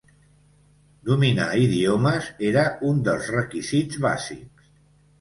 [1.09, 2.65] Dominar idiomes era
[2.95, 4.71] un dels requisits bàsics.